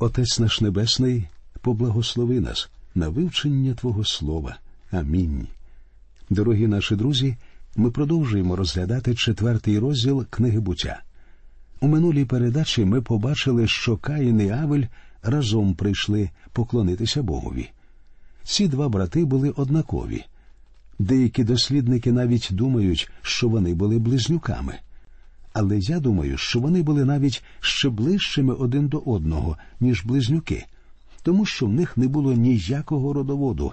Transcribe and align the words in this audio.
Отець 0.00 0.38
наш 0.38 0.60
Небесний, 0.60 1.28
поблагослови 1.60 2.40
нас 2.40 2.70
на 2.94 3.08
вивчення 3.08 3.74
Твого 3.74 4.04
Слова. 4.04 4.58
Амінь. 4.90 5.46
Дорогі 6.30 6.66
наші 6.66 6.96
друзі, 6.96 7.36
ми 7.76 7.90
продовжуємо 7.90 8.56
розглядати 8.56 9.14
четвертий 9.14 9.78
розділ 9.78 10.26
книги 10.30 10.60
буття. 10.60 11.02
У 11.80 11.88
минулій 11.88 12.24
передачі 12.24 12.84
ми 12.84 13.00
побачили, 13.00 13.68
що 13.68 13.96
Каїн 13.96 14.40
і 14.40 14.50
Авель 14.50 14.84
разом 15.22 15.74
прийшли 15.74 16.30
поклонитися 16.52 17.22
Богові. 17.22 17.70
Ці 18.44 18.68
два 18.68 18.88
брати 18.88 19.24
були 19.24 19.50
однакові. 19.50 20.24
Деякі 20.98 21.44
дослідники 21.44 22.12
навіть 22.12 22.48
думають, 22.50 23.10
що 23.22 23.48
вони 23.48 23.74
були 23.74 23.98
близнюками. 23.98 24.78
Але 25.60 25.78
я 25.78 26.00
думаю, 26.00 26.38
що 26.38 26.60
вони 26.60 26.82
були 26.82 27.04
навіть 27.04 27.42
ще 27.60 27.88
ближчими 27.88 28.54
один 28.54 28.88
до 28.88 28.98
одного, 28.98 29.56
ніж 29.80 30.04
близнюки, 30.04 30.66
тому 31.22 31.46
що 31.46 31.66
в 31.66 31.72
них 31.72 31.96
не 31.96 32.08
було 32.08 32.32
ніякого 32.32 33.12
родоводу, 33.12 33.72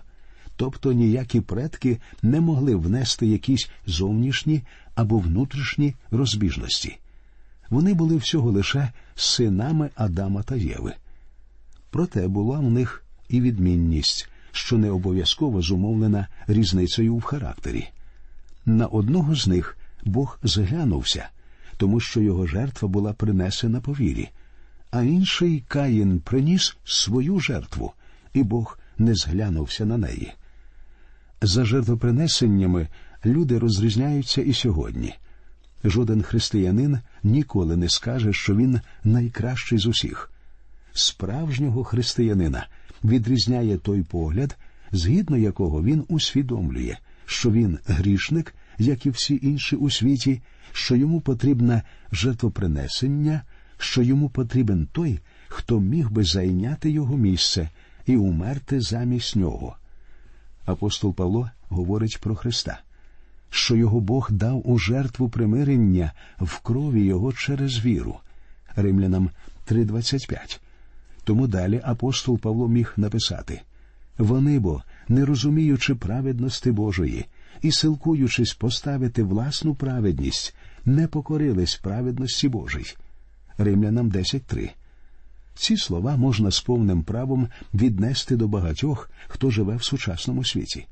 тобто 0.55 0.93
ніякі 0.93 1.41
предки 1.41 1.97
не 2.21 2.41
могли 2.41 2.75
внести 2.75 3.27
якісь 3.27 3.69
зовнішні 3.87 4.61
або 4.95 5.19
внутрішні 5.19 5.95
розбіжності. 6.11 6.97
Вони 7.69 7.93
були 7.93 8.15
всього 8.15 8.51
лише 8.51 8.91
синами 9.15 9.89
Адама 9.95 10.43
та 10.43 10.55
Єви. 10.55 10.93
Проте 11.89 12.27
була 12.27 12.59
в 12.59 12.71
них 12.71 13.03
і 13.29 13.41
відмінність, 13.41 14.29
що 14.51 14.77
не 14.77 14.89
обов'язково 14.89 15.61
зумовлена 15.61 16.27
різницею 16.47 17.15
в 17.15 17.21
характері. 17.21 17.87
На 18.65 18.85
одного 18.85 19.35
з 19.35 19.47
них 19.47 19.77
Бог 20.05 20.39
зглянувся, 20.43 21.29
тому 21.77 21.99
що 21.99 22.21
його 22.21 22.47
жертва 22.47 22.87
була 22.87 23.13
принесена 23.13 23.81
по 23.81 23.93
вірі, 23.93 24.29
а 24.91 25.01
інший 25.01 25.63
Каїн 25.67 26.19
приніс 26.19 26.77
свою 26.83 27.39
жертву, 27.39 27.93
і 28.33 28.43
Бог 28.43 28.79
не 28.97 29.15
зглянувся 29.15 29.85
на 29.85 29.97
неї. 29.97 30.33
За 31.41 31.65
жертвопринесеннями 31.65 32.87
люди 33.25 33.59
розрізняються 33.59 34.41
і 34.41 34.53
сьогодні. 34.53 35.15
Жоден 35.83 36.21
християнин 36.21 36.99
ніколи 37.23 37.77
не 37.77 37.89
скаже, 37.89 38.33
що 38.33 38.55
він 38.55 38.79
найкращий 39.03 39.77
з 39.77 39.85
усіх. 39.85 40.31
Справжнього 40.93 41.83
християнина 41.83 42.67
відрізняє 43.03 43.77
той 43.77 44.03
погляд, 44.03 44.57
згідно 44.91 45.37
якого 45.37 45.83
він 45.83 46.05
усвідомлює, 46.07 46.97
що 47.25 47.51
він 47.51 47.79
грішник, 47.87 48.55
як 48.77 49.05
і 49.05 49.09
всі 49.09 49.39
інші 49.41 49.75
у 49.75 49.89
світі, 49.89 50.41
що 50.71 50.95
йому 50.95 51.21
потрібне 51.21 51.81
жертвопринесення, 52.11 53.41
що 53.77 54.01
йому 54.01 54.29
потрібен 54.29 54.87
той, 54.91 55.19
хто 55.47 55.79
міг 55.79 56.09
би 56.09 56.23
зайняти 56.23 56.91
його 56.91 57.17
місце 57.17 57.69
і 58.05 58.17
умерти 58.17 58.81
замість 58.81 59.35
нього. 59.35 59.75
Апостол 60.65 61.13
Павло 61.13 61.49
говорить 61.69 62.17
про 62.21 62.35
Христа, 62.35 62.79
що 63.49 63.75
його 63.75 63.99
Бог 63.99 64.31
дав 64.31 64.69
у 64.69 64.77
жертву 64.77 65.29
примирення 65.29 66.11
в 66.39 66.59
крові 66.59 67.05
Його 67.05 67.33
через 67.33 67.85
віру. 67.85 68.15
Римлянам 68.75 69.29
3.25. 69.67 70.59
Тому 71.23 71.47
далі 71.47 71.81
апостол 71.83 72.39
Павло 72.39 72.67
міг 72.67 72.93
написати 72.97 73.61
вони 74.17 74.59
бо, 74.59 74.83
не 75.07 75.25
розуміючи 75.25 75.95
праведності 75.95 76.71
Божої 76.71 77.25
і 77.61 77.71
силкуючись 77.71 78.53
поставити 78.53 79.23
власну 79.23 79.75
праведність, 79.75 80.55
не 80.85 81.07
покорились 81.07 81.75
праведності 81.75 82.49
Божій. 82.49 82.95
Римлянам 83.57 84.11
10.3. 84.11 84.69
Ці 85.55 85.77
слова 85.77 86.17
можна 86.17 86.51
з 86.51 86.61
повним 86.61 87.03
правом 87.03 87.47
віднести 87.73 88.35
до 88.35 88.47
багатьох, 88.47 89.09
хто 89.27 89.51
живе 89.51 89.75
в 89.75 89.83
сучасному 89.83 90.43
світі. 90.43 90.87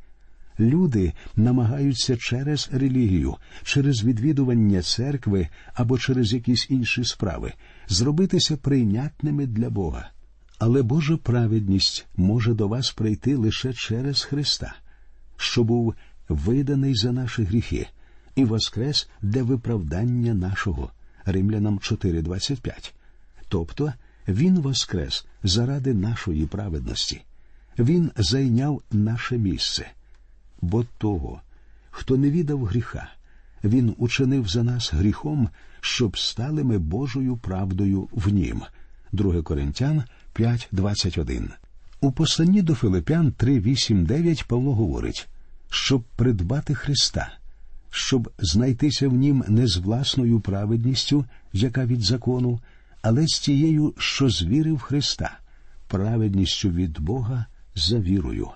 Люди 0.59 1.13
намагаються 1.35 2.17
через 2.17 2.69
релігію, 2.73 3.35
через 3.63 4.03
відвідування 4.03 4.81
церкви 4.81 5.47
або 5.73 5.97
через 5.97 6.33
якісь 6.33 6.67
інші 6.69 7.03
справи 7.03 7.53
зробитися 7.87 8.57
прийнятними 8.57 9.45
для 9.45 9.69
Бога. 9.69 10.09
Але 10.59 10.81
Божа 10.81 11.17
праведність 11.17 12.05
може 12.17 12.53
до 12.53 12.67
вас 12.67 12.91
прийти 12.91 13.35
лише 13.35 13.73
через 13.73 14.23
Христа, 14.23 14.75
що 15.37 15.63
був 15.63 15.93
виданий 16.33 16.95
за 16.95 17.11
наші 17.11 17.43
гріхи, 17.43 17.87
і 18.35 18.45
воскрес 18.45 19.09
для 19.21 19.43
виправдання 19.43 20.33
нашого. 20.33 20.91
Римлянам 21.25 21.79
4.25. 21.79 22.93
Тобто 23.47 23.93
Він 24.27 24.59
воскрес 24.59 25.25
заради 25.43 25.93
нашої 25.93 26.45
праведності. 26.45 27.21
Він 27.79 28.11
зайняв 28.17 28.81
наше 28.91 29.37
місце. 29.37 29.91
Бо 30.61 30.85
того, 30.97 31.41
хто 31.89 32.17
не 32.17 32.31
віддав 32.31 32.65
гріха, 32.65 33.09
він 33.63 33.95
учинив 33.97 34.47
за 34.47 34.63
нас 34.63 34.93
гріхом, 34.93 35.49
щоб 35.81 36.17
стали 36.17 36.63
ми 36.63 36.77
Божою 36.77 37.37
правдою 37.37 38.07
в 38.11 38.29
нім. 38.29 38.61
2 39.11 39.41
Коринтян 39.41 40.03
5.21. 40.35 41.49
У 42.01 42.11
посланні 42.11 42.61
до 42.61 42.75
Филипян 42.75 43.33
3.8.9 43.39 44.47
Павло 44.47 44.75
говорить, 44.75 45.27
щоб 45.73 46.03
придбати 46.15 46.75
Христа, 46.75 47.33
щоб 47.89 48.31
знайтися 48.39 49.09
в 49.09 49.13
нім 49.13 49.43
не 49.47 49.67
з 49.67 49.77
власною 49.77 50.39
праведністю, 50.39 51.25
яка 51.53 51.85
від 51.85 52.01
закону, 52.01 52.59
але 53.01 53.27
з 53.27 53.39
тією, 53.39 53.93
що 53.97 54.29
з 54.29 54.43
віри 54.43 54.71
в 54.71 54.79
Христа, 54.79 55.37
праведністю 55.87 56.69
від 56.69 56.99
Бога 56.99 57.45
за 57.75 57.99
вірою. 57.99 58.49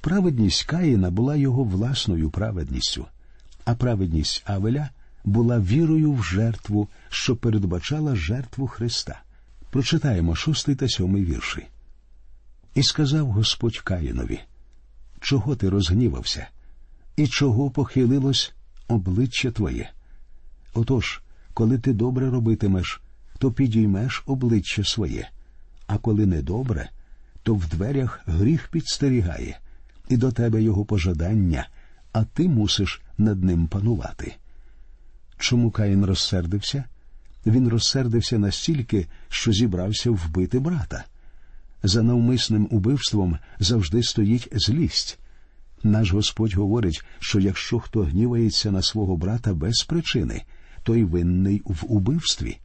Праведність 0.00 0.64
Каїна 0.64 1.10
була 1.10 1.36
його 1.36 1.64
власною 1.64 2.30
праведністю, 2.30 3.06
а 3.64 3.74
праведність 3.74 4.42
Авеля 4.46 4.90
була 5.24 5.60
вірою 5.60 6.12
в 6.12 6.24
жертву, 6.24 6.88
що 7.08 7.36
передбачала 7.36 8.16
жертву 8.16 8.66
Христа. 8.66 9.20
Прочитаємо 9.70 10.34
шостий 10.34 10.74
та 10.74 10.88
сьомий 10.88 11.24
вірші. 11.24 11.66
І 12.74 12.82
сказав 12.82 13.26
Господь 13.26 13.78
Каїнові, 13.78 14.40
чого 15.26 15.56
ти 15.56 15.68
розгнівався, 15.68 16.46
і 17.16 17.26
чого 17.26 17.70
похилилось 17.70 18.54
обличчя 18.88 19.50
твоє? 19.50 19.90
Отож, 20.74 21.22
коли 21.54 21.78
ти 21.78 21.92
добре 21.92 22.30
робитимеш, 22.30 23.00
то 23.38 23.52
підіймеш 23.52 24.22
обличчя 24.26 24.84
своє, 24.84 25.28
а 25.86 25.98
коли 25.98 26.26
недобре, 26.26 26.90
то 27.42 27.54
в 27.54 27.68
дверях 27.68 28.20
гріх 28.26 28.68
підстерігає, 28.68 29.58
і 30.08 30.16
до 30.16 30.32
тебе 30.32 30.62
його 30.62 30.84
пожадання, 30.84 31.68
а 32.12 32.24
ти 32.24 32.48
мусиш 32.48 33.02
над 33.18 33.44
ним 33.44 33.66
панувати. 33.66 34.34
Чому 35.38 35.70
Каїн 35.70 36.04
розсердився? 36.04 36.84
Він 37.46 37.68
розсердився 37.68 38.38
настільки, 38.38 39.06
що 39.28 39.52
зібрався 39.52 40.10
вбити 40.10 40.58
брата. 40.58 41.04
За 41.82 42.02
навмисним 42.02 42.68
убивством 42.70 43.38
завжди 43.58 44.02
стоїть 44.02 44.48
злість. 44.52 45.18
Наш 45.82 46.12
Господь 46.12 46.54
говорить, 46.54 47.04
що 47.18 47.40
якщо 47.40 47.78
хто 47.78 48.02
гнівається 48.02 48.70
на 48.70 48.82
свого 48.82 49.16
брата 49.16 49.54
без 49.54 49.84
причини, 49.88 50.42
той 50.82 51.04
винний 51.04 51.62
в 51.64 51.84
убивстві. 51.88 52.58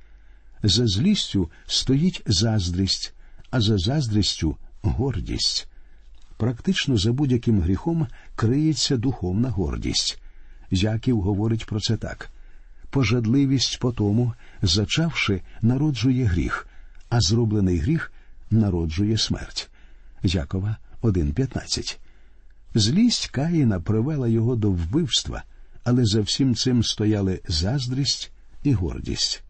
За 0.63 0.87
злістю 0.87 1.49
стоїть 1.65 2.23
заздрість, 2.25 3.13
а 3.49 3.61
за 3.61 3.77
заздрістю 3.77 4.57
гордість. 4.81 5.67
Практично 6.37 6.97
за 6.97 7.13
будь-яким 7.13 7.61
гріхом 7.61 8.07
криється 8.35 8.97
духовна 8.97 9.49
гордість. 9.49 10.21
Яків 10.71 11.21
говорить 11.21 11.65
про 11.65 11.79
це 11.79 11.97
так 11.97 12.31
пожадливість 12.91 13.79
по 13.79 13.91
тому, 13.91 14.33
зачавши, 14.61 15.41
народжує 15.61 16.25
гріх, 16.25 16.67
а 17.09 17.19
зроблений 17.19 17.77
гріх 17.77 18.11
народжує 18.51 19.17
смерть. 19.17 19.69
Якова 20.23 20.77
1.15 21.01 21.97
Злість 22.75 23.27
Каїна 23.27 23.79
привела 23.79 24.27
його 24.27 24.55
до 24.55 24.71
вбивства, 24.71 25.43
але 25.83 26.05
за 26.05 26.21
всім 26.21 26.55
цим 26.55 26.83
стояли 26.83 27.41
заздрість 27.47 28.31
і 28.63 28.73
гордість. 28.73 29.43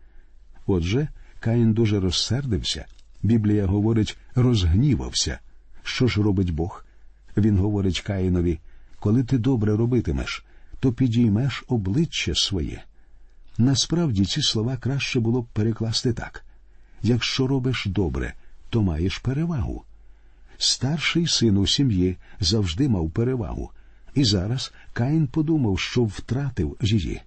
Отже, 0.65 1.07
Каїн 1.39 1.73
дуже 1.73 1.99
розсердився. 1.99 2.85
Біблія 3.23 3.65
говорить, 3.65 4.17
розгнівався. 4.35 5.39
Що 5.83 6.07
ж 6.07 6.21
робить 6.21 6.51
Бог? 6.51 6.85
Він 7.37 7.57
говорить 7.57 8.01
Каїнові 8.01 8.59
коли 9.01 9.23
ти 9.23 9.37
добре 9.37 9.77
робитимеш, 9.77 10.45
то 10.79 10.93
підіймеш 10.93 11.63
обличчя 11.67 12.35
своє. 12.35 12.83
Насправді 13.57 14.25
ці 14.25 14.41
слова 14.41 14.77
краще 14.77 15.19
було 15.19 15.41
б 15.41 15.45
перекласти 15.45 16.13
так 16.13 16.45
якщо 17.03 17.47
робиш 17.47 17.85
добре, 17.85 18.33
то 18.71 18.81
маєш 18.81 19.17
перевагу. 19.17 19.83
Старший 20.57 21.27
син 21.27 21.57
у 21.57 21.67
сім'ї 21.67 22.17
завжди 22.39 22.89
мав 22.89 23.11
перевагу, 23.11 23.71
і 24.15 24.23
зараз 24.23 24.73
Каїн 24.93 25.27
подумав, 25.27 25.79
що 25.79 26.03
втратив 26.03 26.77
її. 26.81 27.21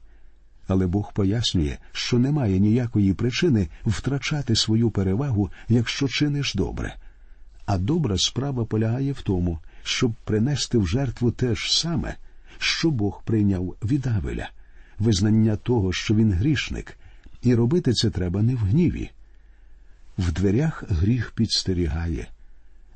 Але 0.66 0.86
Бог 0.86 1.12
пояснює, 1.12 1.76
що 1.92 2.18
немає 2.18 2.58
ніякої 2.58 3.14
причини 3.14 3.68
втрачати 3.86 4.56
свою 4.56 4.90
перевагу, 4.90 5.50
якщо 5.68 6.08
чиниш 6.08 6.54
добре. 6.54 6.96
А 7.66 7.78
добра 7.78 8.18
справа 8.18 8.64
полягає 8.64 9.12
в 9.12 9.22
тому, 9.22 9.58
щоб 9.82 10.12
принести 10.24 10.78
в 10.78 10.86
жертву 10.86 11.30
те 11.30 11.54
ж 11.54 11.80
саме, 11.80 12.16
що 12.58 12.90
Бог 12.90 13.22
прийняв 13.24 13.74
від 13.84 14.06
Авеля, 14.06 14.50
визнання 14.98 15.56
того, 15.56 15.92
що 15.92 16.14
він 16.14 16.32
грішник, 16.32 16.98
і 17.42 17.54
робити 17.54 17.92
це 17.92 18.10
треба 18.10 18.42
не 18.42 18.54
в 18.54 18.58
гніві. 18.58 19.10
В 20.18 20.32
дверях 20.32 20.84
гріх 20.88 21.32
підстерігає. 21.36 22.28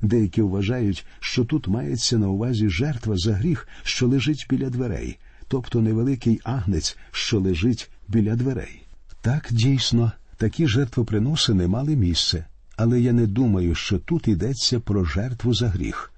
Деякі 0.01 0.41
вважають, 0.41 1.05
що 1.19 1.45
тут 1.45 1.67
мається 1.67 2.17
на 2.17 2.27
увазі 2.27 2.69
жертва 2.69 3.17
за 3.17 3.33
гріх, 3.33 3.67
що 3.83 4.07
лежить 4.07 4.47
біля 4.49 4.69
дверей, 4.69 5.17
тобто 5.47 5.81
невеликий 5.81 6.41
агнець, 6.43 6.97
що 7.11 7.39
лежить 7.39 7.89
біля 8.07 8.35
дверей. 8.35 8.81
Так 9.21 9.47
дійсно, 9.51 10.11
такі 10.37 10.67
жертвоприносини 10.67 11.67
мали 11.67 11.95
місце, 11.95 12.45
але 12.75 13.01
я 13.01 13.13
не 13.13 13.27
думаю, 13.27 13.75
що 13.75 13.99
тут 13.99 14.27
йдеться 14.27 14.79
про 14.79 15.05
жертву 15.05 15.53
за 15.53 15.67
гріх. 15.67 16.13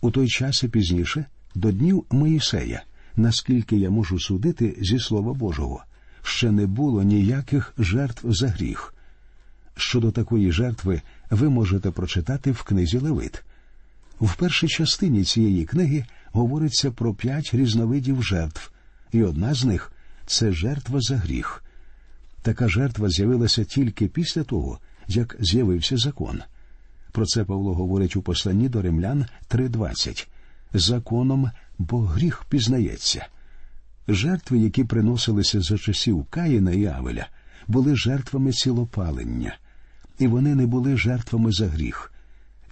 У 0.00 0.10
той 0.10 0.28
час 0.28 0.62
і 0.62 0.68
пізніше, 0.68 1.24
до 1.54 1.72
днів 1.72 2.04
Моїсея, 2.10 2.82
наскільки 3.16 3.76
я 3.76 3.90
можу 3.90 4.20
судити 4.20 4.76
зі 4.80 4.98
Слова 4.98 5.34
Божого, 5.34 5.84
ще 6.22 6.50
не 6.50 6.66
було 6.66 7.02
ніяких 7.02 7.74
жертв 7.78 8.32
за 8.32 8.48
гріх. 8.48 8.94
Щодо 9.76 10.10
такої 10.10 10.52
жертви 10.52 11.02
ви 11.30 11.48
можете 11.48 11.90
прочитати 11.90 12.52
в 12.52 12.62
книзі 12.62 12.98
Левит. 12.98 13.44
В 14.20 14.36
першій 14.36 14.68
частині 14.68 15.24
цієї 15.24 15.64
книги 15.64 16.04
говориться 16.32 16.90
про 16.90 17.14
п'ять 17.14 17.50
різновидів 17.52 18.22
жертв, 18.22 18.70
і 19.12 19.22
одна 19.22 19.54
з 19.54 19.64
них 19.64 19.92
це 20.26 20.52
жертва 20.52 21.00
за 21.00 21.16
гріх. 21.16 21.64
Така 22.42 22.68
жертва 22.68 23.08
з'явилася 23.08 23.64
тільки 23.64 24.06
після 24.08 24.42
того, 24.42 24.78
як 25.08 25.36
з'явився 25.40 25.96
закон. 25.96 26.40
Про 27.12 27.26
це 27.26 27.44
Павло 27.44 27.74
говорить 27.74 28.16
у 28.16 28.22
посланні 28.22 28.68
до 28.68 28.82
римлян 28.82 29.26
3.20. 29.50 30.26
Законом, 30.74 31.50
бо 31.78 32.00
гріх 32.00 32.44
пізнається. 32.48 33.26
Жертви, 34.08 34.58
які 34.58 34.84
приносилися 34.84 35.60
за 35.60 35.78
часів 35.78 36.26
Каїна 36.30 36.72
і 36.72 36.86
Авеля, 36.86 37.26
були 37.66 37.96
жертвами 37.96 38.52
цілопалення, 38.52 39.56
і 40.18 40.26
вони 40.26 40.54
не 40.54 40.66
були 40.66 40.96
жертвами 40.96 41.52
за 41.52 41.66
гріх. 41.66 42.12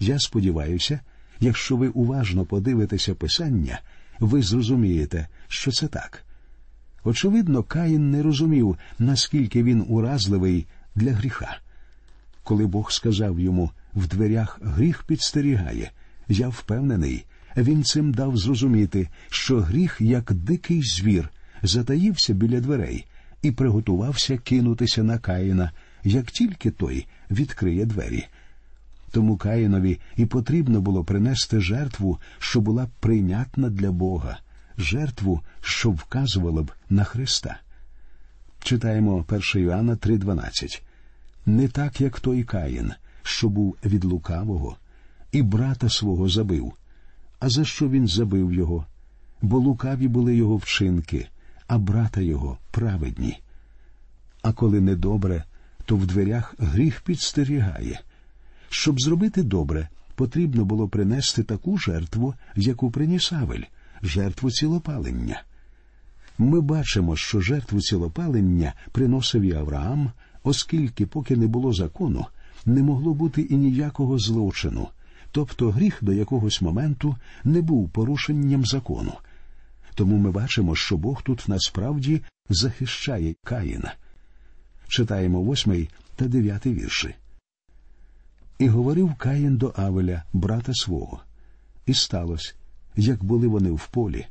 Я 0.01 0.19
сподіваюся, 0.19 1.01
якщо 1.41 1.77
ви 1.77 1.89
уважно 1.89 2.45
подивитеся 2.45 3.15
Писання, 3.15 3.81
ви 4.21 4.43
зрозумієте, 4.43 5.29
що 5.49 5.73
це 5.73 5.89
так. 5.89 6.25
Очевидно, 7.05 7.63
Каїн 7.63 8.11
не 8.11 8.23
розумів, 8.23 8.77
наскільки 8.99 9.63
він 9.63 9.85
уразливий 9.89 10.67
для 10.95 11.13
гріха. 11.13 11.59
Коли 12.43 12.67
Бог 12.67 12.93
сказав 12.93 13.41
йому 13.41 13.71
в 13.95 14.07
дверях 14.07 14.61
гріх 14.63 15.05
підстерігає, 15.05 15.91
я 16.29 16.49
впевнений, 16.49 17.25
він 17.57 17.85
цим 17.85 18.13
дав 18.13 18.37
зрозуміти, 18.37 19.09
що 19.29 19.61
гріх, 19.61 19.97
як 20.01 20.33
дикий 20.33 20.83
звір, 20.83 21.29
затаївся 21.63 22.33
біля 22.33 22.61
дверей 22.61 23.07
і 23.43 23.51
приготувався 23.51 24.39
кинутися 24.39 25.03
на 25.03 25.19
Каїна, 25.19 25.73
як 26.05 26.27
тільки 26.27 26.71
той 26.71 27.07
відкриє 27.35 27.87
двері. 27.87 28.27
Тому 29.11 29.37
Каїнові 29.37 30.01
і 30.17 30.27
потрібно 30.27 30.81
було 30.81 31.05
принести 31.05 31.61
жертву, 31.61 32.19
що 32.39 32.61
була 32.61 32.89
прийнятна 33.01 33.71
для 33.71 33.93
Бога, 33.93 34.39
жертву, 34.79 35.41
що 35.61 35.91
вказувала 35.91 36.63
б 36.63 36.73
на 36.91 37.05
Христа. 37.05 37.61
Читаємо 38.63 39.25
1 39.29 39.41
Іоанна 39.55 39.95
3,12. 39.95 40.83
Не 41.47 41.69
так, 41.69 42.01
як 42.01 42.21
той 42.21 42.45
Каїн, 42.45 42.93
що 43.23 43.49
був 43.49 43.77
від 43.85 44.05
лукавого, 44.05 44.77
і 45.33 45.43
брата 45.43 45.89
свого 45.89 46.29
забив. 46.29 46.73
А 47.39 47.49
за 47.49 47.65
що 47.65 47.89
він 47.89 48.09
забив 48.09 48.53
його? 48.53 48.87
Бо 49.43 49.59
лукаві 49.59 50.09
були 50.09 50.37
його 50.37 50.57
вчинки, 50.57 51.29
а 51.67 51.79
брата 51.79 52.21
його 52.21 52.59
праведні. 52.71 53.41
А 54.43 54.53
коли 54.53 54.81
недобре, 54.81 55.45
то 55.85 55.97
в 55.97 56.07
дверях 56.07 56.55
гріх 56.59 57.01
підстерігає. 57.01 58.01
Щоб 58.69 59.01
зробити 59.01 59.43
добре, 59.43 59.89
потрібно 60.15 60.65
було 60.65 60.89
принести 60.89 61.43
таку 61.43 61.79
жертву, 61.79 62.35
яку 62.57 62.91
приніс 62.91 63.33
Авель, 63.33 63.63
жертву 64.03 64.51
цілопалення. 64.51 65.43
Ми 66.39 66.61
бачимо, 66.61 67.17
що 67.17 67.41
жертву 67.41 67.81
цілопалення 67.81 68.73
приносив 68.93 69.43
і 69.43 69.53
Авраам, 69.53 70.11
оскільки, 70.43 71.07
поки 71.07 71.37
не 71.37 71.47
було 71.47 71.73
закону, 71.73 72.27
не 72.67 72.83
могло 72.83 73.15
бути 73.15 73.43
і 73.43 73.57
ніякого 73.57 74.19
злочину, 74.19 74.89
тобто 75.33 75.71
гріх 75.71 75.99
до 76.03 76.13
якогось 76.13 76.63
моменту 76.63 77.17
не 77.45 77.63
був 77.63 77.91
порушенням 77.91 78.65
закону. 78.65 79.13
Тому 79.95 80.17
ми 80.17 80.31
бачимо, 80.31 80.77
що 80.77 80.97
Бог 80.97 81.23
тут 81.23 81.45
насправді 81.49 82.23
захищає 82.49 83.35
Каїна. 83.45 83.95
Читаємо 84.95 85.43
восьмий 85.43 85.91
та 86.17 86.29
дев'ятий 86.29 86.75
вірші. 86.75 87.15
І 88.59 88.69
говорив 88.69 89.15
Каїн 89.15 89.57
до 89.57 89.75
Авеля, 89.77 90.23
брата 90.33 90.75
свого. 90.75 91.21
І 91.87 91.95
сталося, 91.95 92.55
як 92.97 93.25
були 93.25 93.47
вони 93.47 93.71
в 93.71 93.87
полі, 93.87 94.27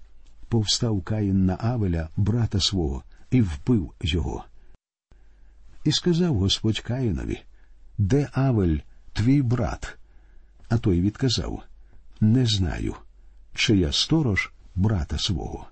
повстав 0.48 1.02
Каїн 1.02 1.46
на 1.46 1.58
Авеля, 1.60 2.10
брата 2.18 2.60
свого, 2.60 3.04
і 3.32 3.42
вбив 3.42 3.94
його. 4.02 4.46
І 5.84 5.92
сказав 5.92 6.36
Господь 6.36 6.80
Каїнові, 6.80 7.42
де 7.98 8.30
Авель, 8.34 8.78
твій 9.14 9.42
брат? 9.42 9.98
А 10.70 10.78
той 10.78 11.02
відказав 11.02 11.64
Не 12.22 12.46
знаю, 12.46 12.96
чи 13.54 13.78
я 13.78 13.92
сторож 13.92 14.52
брата 14.76 15.18
свого. 15.18 15.68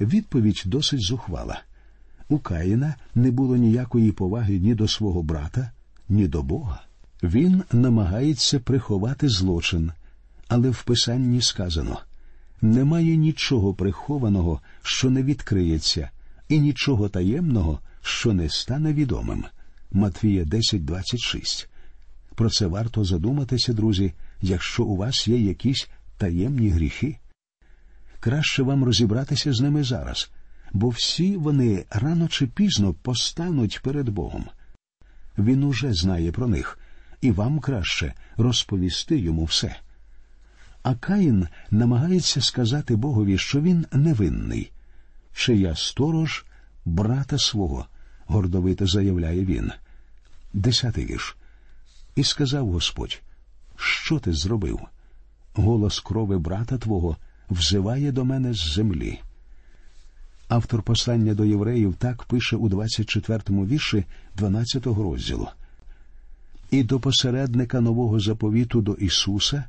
Відповідь 0.00 0.62
досить 0.66 1.02
зухвала. 1.02 1.62
У 2.28 2.38
Каїна 2.38 2.94
не 3.14 3.30
було 3.30 3.56
ніякої 3.56 4.12
поваги 4.12 4.58
ні 4.58 4.74
до 4.74 4.88
свого 4.88 5.22
брата, 5.22 5.70
ні 6.08 6.28
до 6.28 6.42
Бога. 6.42 6.82
Він 7.22 7.62
намагається 7.72 8.60
приховати 8.60 9.28
злочин, 9.28 9.92
але 10.48 10.70
в 10.70 10.82
Писанні 10.82 11.42
сказано 11.42 11.98
немає 12.62 13.16
нічого 13.16 13.74
прихованого, 13.74 14.60
що 14.82 15.10
не 15.10 15.22
відкриється, 15.22 16.10
і 16.48 16.60
нічого 16.60 17.08
таємного, 17.08 17.80
що 18.02 18.32
не 18.32 18.48
стане 18.48 18.92
відомим. 18.92 19.44
Матвія 19.92 20.44
10.26. 20.44 21.66
Про 22.34 22.50
це 22.50 22.66
варто 22.66 23.04
задуматися, 23.04 23.72
друзі, 23.72 24.12
якщо 24.42 24.84
у 24.84 24.96
вас 24.96 25.28
є 25.28 25.38
якісь 25.38 25.88
таємні 26.18 26.68
гріхи. 26.68 27.18
Краще 28.20 28.62
вам 28.62 28.84
розібратися 28.84 29.52
з 29.52 29.60
ними 29.60 29.84
зараз, 29.84 30.30
бо 30.72 30.88
всі 30.88 31.36
вони 31.36 31.84
рано 31.90 32.28
чи 32.28 32.46
пізно 32.46 32.94
постануть 32.94 33.80
перед 33.82 34.08
Богом. 34.08 34.44
Він 35.38 35.64
уже 35.64 35.92
знає 35.92 36.32
про 36.32 36.48
них, 36.48 36.78
і 37.20 37.30
вам 37.30 37.60
краще 37.60 38.14
розповісти 38.36 39.18
йому 39.18 39.44
все. 39.44 39.76
А 40.82 40.94
Каїн 40.94 41.48
намагається 41.70 42.40
сказати 42.40 42.96
Богові, 42.96 43.38
що 43.38 43.60
він 43.60 43.86
невинний, 43.92 44.70
чи 45.32 45.56
я 45.56 45.76
сторож 45.76 46.44
брата 46.84 47.38
свого, 47.38 47.86
гордовито 48.26 48.86
заявляє 48.86 49.44
він. 49.44 49.72
Десятий 50.52 51.06
вірш. 51.06 51.36
І 52.16 52.24
сказав 52.24 52.70
Господь, 52.70 53.22
що 53.76 54.18
ти 54.18 54.32
зробив? 54.32 54.80
Голос 55.54 56.00
крови 56.00 56.38
брата 56.38 56.78
твого 56.78 57.16
взиває 57.50 58.12
до 58.12 58.24
мене 58.24 58.54
з 58.54 58.72
землі. 58.74 59.20
Автор 60.48 60.82
послання 60.82 61.34
до 61.34 61.44
євреїв 61.44 61.94
так 61.94 62.24
пише 62.24 62.56
у 62.56 62.68
24-му 62.68 63.66
вірші 63.66 64.04
12-го 64.36 65.02
розділу. 65.02 65.48
І 66.70 66.82
до 66.82 67.00
посередника 67.00 67.80
нового 67.80 68.20
заповіту 68.20 68.80
до 68.80 68.92
Ісуса, 68.92 69.64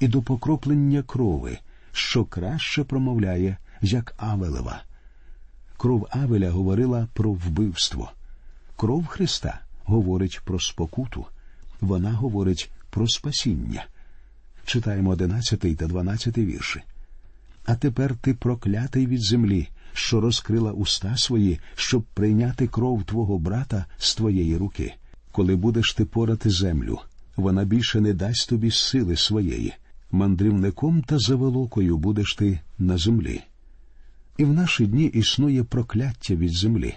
і 0.00 0.08
до 0.08 0.22
покроплення 0.22 1.02
крови, 1.02 1.58
що 1.92 2.24
краще 2.24 2.84
промовляє, 2.84 3.56
як 3.82 4.14
Авелева. 4.16 4.82
Кров 5.76 6.06
Авеля 6.10 6.50
говорила 6.50 7.08
про 7.14 7.32
вбивство. 7.32 8.12
Кров 8.76 9.06
Христа 9.06 9.60
говорить 9.84 10.40
про 10.44 10.60
спокуту, 10.60 11.26
вона 11.80 12.12
говорить 12.12 12.70
про 12.90 13.08
спасіння. 13.08 13.86
Читаємо 14.64 15.10
11 15.10 15.60
та 15.76 15.86
12 15.86 16.38
вірші. 16.38 16.82
А 17.64 17.74
тепер 17.74 18.16
ти 18.16 18.34
проклятий 18.34 19.06
від 19.06 19.22
землі, 19.22 19.68
що 19.92 20.20
розкрила 20.20 20.72
уста 20.72 21.16
свої, 21.16 21.60
щоб 21.74 22.02
прийняти 22.02 22.66
кров 22.66 23.04
твого 23.04 23.38
брата 23.38 23.86
з 23.98 24.14
твоєї 24.14 24.56
руки. 24.56 24.94
Коли 25.32 25.56
будеш 25.56 25.94
ти 25.94 26.04
порати 26.04 26.50
землю, 26.50 26.98
вона 27.36 27.64
більше 27.64 28.00
не 28.00 28.12
дасть 28.12 28.48
тобі 28.48 28.70
сили 28.70 29.16
своєї. 29.16 29.72
Мандрівником 30.10 31.02
та 31.02 31.18
заволокою 31.18 31.98
будеш 31.98 32.34
ти 32.34 32.60
на 32.78 32.98
землі. 32.98 33.40
І 34.38 34.44
в 34.44 34.52
наші 34.52 34.86
дні 34.86 35.04
існує 35.04 35.64
прокляття 35.64 36.34
від 36.34 36.52
землі, 36.52 36.94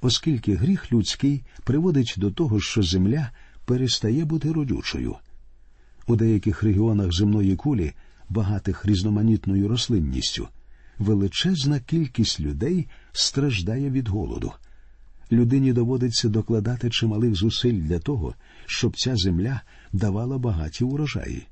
оскільки 0.00 0.54
гріх 0.54 0.92
людський 0.92 1.42
приводить 1.64 2.14
до 2.16 2.30
того, 2.30 2.60
що 2.60 2.82
земля 2.82 3.30
перестає 3.64 4.24
бути 4.24 4.52
родючою. 4.52 5.16
У 6.06 6.16
деяких 6.16 6.62
регіонах 6.62 7.12
земної 7.12 7.56
кулі, 7.56 7.92
багатих 8.34 8.86
різноманітною 8.86 9.68
рослинністю, 9.68 10.48
величезна 10.98 11.80
кількість 11.80 12.40
людей 12.40 12.88
страждає 13.12 13.90
від 13.90 14.08
голоду. 14.08 14.52
Людині 15.32 15.72
доводиться 15.72 16.28
докладати 16.28 16.90
чималих 16.90 17.34
зусиль 17.34 17.80
для 17.80 17.98
того, 17.98 18.34
щоб 18.66 18.96
ця 18.96 19.16
земля 19.16 19.60
давала 19.92 20.38
багаті 20.38 20.82
урожаї. 20.82 21.46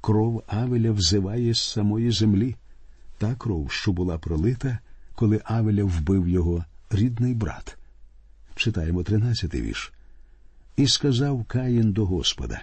Кров 0.00 0.42
Авеля 0.46 0.92
взиває 0.92 1.54
з 1.54 1.60
самої 1.60 2.10
землі, 2.10 2.56
та 3.18 3.34
кров, 3.34 3.70
що 3.70 3.92
була 3.92 4.18
пролита, 4.18 4.78
коли 5.14 5.40
Авеля 5.44 5.84
вбив 5.84 6.28
його 6.28 6.64
рідний 6.90 7.34
брат. 7.34 7.78
Читаємо 8.54 9.02
тринадцятий 9.02 9.62
вірш. 9.62 9.92
І 10.76 10.86
сказав 10.86 11.44
Каїн 11.44 11.92
до 11.92 12.06
Господа 12.06 12.62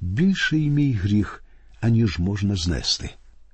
більший 0.00 0.70
мій 0.70 0.92
гріх, 0.92 1.44
аніж 1.80 2.18
можна 2.18 2.56
знести. 2.56 3.10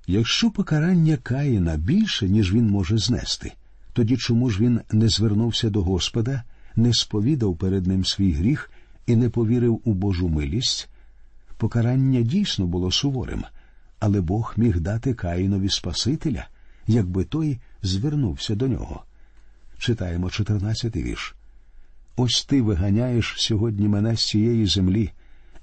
Якщо 0.07 0.51
покарання 0.51 1.17
Каїна 1.17 1.77
більше, 1.77 2.29
ніж 2.29 2.53
він 2.53 2.69
може 2.69 2.97
знести, 2.97 3.53
тоді 3.93 4.17
чому 4.17 4.49
ж 4.49 4.59
він 4.59 4.81
не 4.91 5.09
звернувся 5.09 5.69
до 5.69 5.81
Господа, 5.81 6.43
не 6.75 6.93
сповідав 6.93 7.57
перед 7.57 7.87
ним 7.87 8.05
свій 8.05 8.31
гріх 8.31 8.71
і 9.07 9.15
не 9.15 9.29
повірив 9.29 9.81
у 9.83 9.93
Божу 9.93 10.29
милість? 10.29 10.89
Покарання 11.57 12.21
дійсно 12.21 12.65
було 12.65 12.91
суворим, 12.91 13.43
але 13.99 14.21
Бог 14.21 14.53
міг 14.57 14.79
дати 14.79 15.13
Каїнові 15.13 15.69
Спасителя, 15.69 16.47
якби 16.87 17.23
той 17.23 17.59
звернувся 17.81 18.55
до 18.55 18.67
нього. 18.67 19.03
Читаємо 19.77 20.27
14-й 20.27 21.03
вірш. 21.03 21.35
Ось 22.15 22.45
ти 22.45 22.61
виганяєш 22.61 23.35
сьогодні 23.37 23.87
мене 23.87 24.15
з 24.15 24.27
цієї 24.27 24.65
землі, 24.65 25.11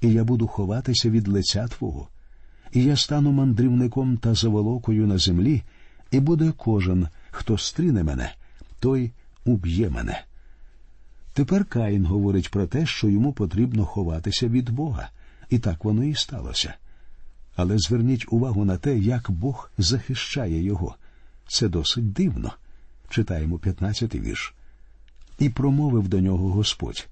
і 0.00 0.12
я 0.12 0.24
буду 0.24 0.46
ховатися 0.46 1.10
від 1.10 1.28
лиця 1.28 1.68
Твого 1.68 2.08
і 2.72 2.84
я 2.84 2.96
стану 2.96 3.32
мандрівником 3.32 4.16
та 4.16 4.34
заволокою 4.34 5.06
на 5.06 5.18
землі, 5.18 5.62
і 6.10 6.20
буде 6.20 6.52
кожен, 6.56 7.08
хто 7.30 7.58
стріне 7.58 8.02
мене, 8.02 8.32
той 8.80 9.10
уб'є 9.44 9.90
мене. 9.90 10.22
Тепер 11.32 11.64
Каїн 11.64 12.06
говорить 12.06 12.50
про 12.50 12.66
те, 12.66 12.86
що 12.86 13.08
йому 13.08 13.32
потрібно 13.32 13.84
ховатися 13.84 14.48
від 14.48 14.70
Бога, 14.70 15.10
і 15.50 15.58
так 15.58 15.84
воно 15.84 16.04
і 16.04 16.14
сталося. 16.14 16.74
Але 17.56 17.78
зверніть 17.78 18.26
увагу 18.32 18.64
на 18.64 18.76
те, 18.76 18.98
як 18.98 19.30
Бог 19.30 19.70
захищає 19.78 20.62
його. 20.62 20.94
Це 21.48 21.68
досить 21.68 22.12
дивно. 22.12 22.52
Читаємо 23.08 23.56
15-й 23.56 24.20
вірш. 24.20 24.54
І 25.38 25.48
промовив 25.48 26.08
до 26.08 26.20
нього 26.20 26.48
Господь. 26.48 27.08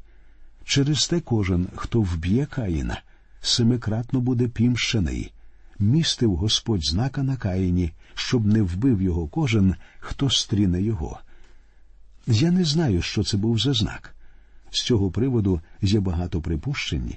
Через 0.65 1.09
те 1.09 1.21
кожен, 1.21 1.69
хто 1.75 2.01
вб'є 2.01 2.47
Каїна, 2.47 3.01
семикратно 3.41 4.21
буде 4.21 4.49
пімщений, 4.49 5.33
містив 5.79 6.37
Господь 6.37 6.85
знака 6.85 7.23
на 7.23 7.37
Каїні, 7.37 7.93
щоб 8.15 8.47
не 8.47 8.63
вбив 8.63 9.03
його 9.03 9.27
кожен, 9.27 9.75
хто 10.01 10.31
стріне 10.31 10.83
його. 10.83 11.21
Я 12.27 12.51
не 12.51 12.65
знаю, 12.65 13.03
що 13.03 13.25
це 13.25 13.37
був 13.37 13.59
за 13.59 13.73
знак. 13.73 14.15
З 14.71 14.83
цього 14.83 15.11
приводу 15.11 15.61
є 15.83 16.01
багато 16.01 16.41
припущень, 16.41 17.15